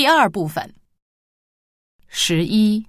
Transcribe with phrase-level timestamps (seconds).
[0.00, 0.74] 第二部分。
[2.08, 2.86] 十一，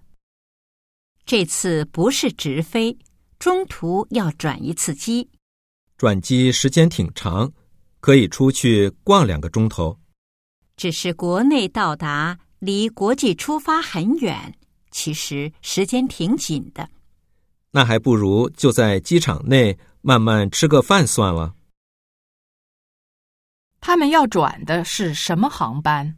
[1.25, 2.97] 这次不是直飞，
[3.37, 5.29] 中途要转一次机。
[5.97, 7.51] 转机时间挺长，
[7.99, 9.99] 可以出去逛两个钟头。
[10.77, 14.57] 只是国内到达离国际出发很远，
[14.89, 16.89] 其实时间挺紧的。
[17.71, 21.53] 那还不如就在机场内慢慢吃个饭算了。
[23.81, 26.17] 他们要转的是什么航班？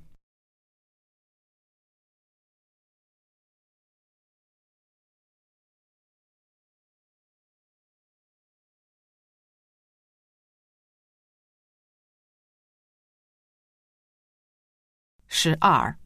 [15.43, 15.99] 十二，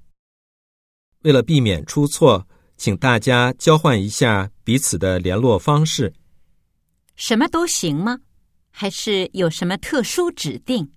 [1.21, 6.11] 为了避免出错，请大家交换一下彼此的联络方式。
[7.15, 8.17] 什么都行吗？
[8.71, 10.91] 还是有什么特殊指定？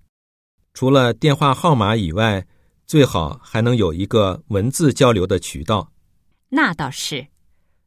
[0.73, 2.47] 除了电话号码以外，
[2.87, 5.91] 最好还能有一个文字交流的渠道。
[6.49, 7.27] 那倒是，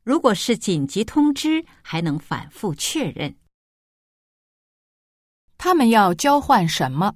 [0.05, 3.35] 如果是紧急通知，还能反复确认。
[5.59, 7.13] 他们要交换什么？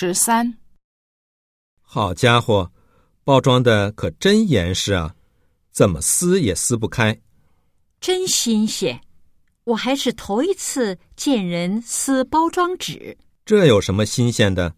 [0.00, 0.56] 十三，
[1.80, 2.70] 好家伙，
[3.24, 5.16] 包装的可真严实啊，
[5.72, 7.20] 怎么撕也撕不开。
[8.00, 9.02] 真新鲜，
[9.64, 13.18] 我还是头一次见人撕包装纸。
[13.44, 14.76] 这有什么新鲜的？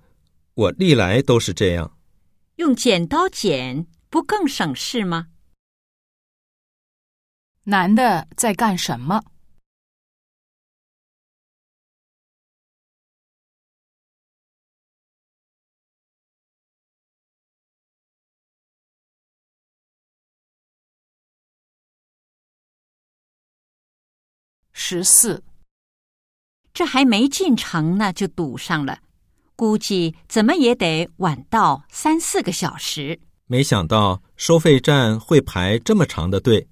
[0.55, 1.99] 我历来都是这样。
[2.57, 5.27] 用剪刀剪不更省事吗？
[7.65, 9.23] 男的在干什么？
[24.91, 25.41] 十四，
[26.75, 28.99] 这还没进城呢，就堵上了，
[29.55, 33.21] 估计怎么也得晚到三四个小时。
[33.47, 36.67] 没想到收费站会排这么长的队，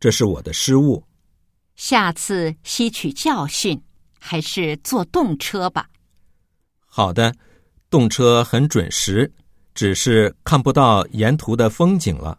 [0.00, 1.04] 这是我的失误。
[1.76, 3.78] 下次吸取教训，
[4.18, 5.90] 还是坐动车吧。
[6.86, 7.34] 好的，
[7.90, 9.30] 动车很准时，
[9.74, 12.38] 只是看不到沿途的风景了。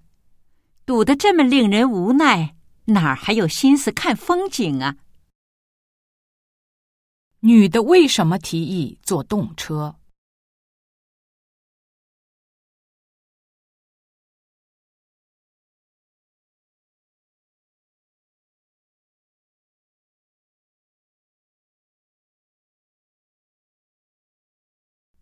[0.87, 2.55] 堵得这么令人无奈。
[2.85, 4.97] 哪儿还有心思看风景啊？
[7.45, 9.93] 女的为什么提议坐动车？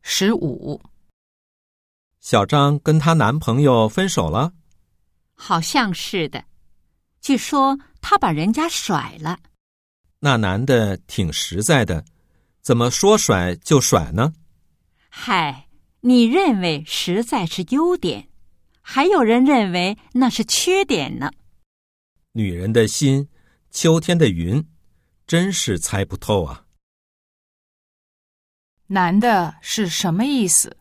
[0.03, 0.79] 十五，
[2.19, 4.53] 小张跟她男朋友分手了，
[5.33, 6.45] 好像是的。
[7.19, 9.39] 据说她把人家甩了，
[10.23, 12.05] 那男的挺实在的，
[12.61, 14.33] 怎么说甩就甩呢？
[15.09, 15.67] 嗨，
[16.01, 18.29] 你认为实在是优点，
[18.81, 21.31] 还有人认为那是缺点呢。
[22.33, 23.27] 女人的心，
[23.71, 24.63] 秋天的云，
[25.25, 26.65] 真是猜不透啊。
[28.87, 30.77] 男的是什么意思？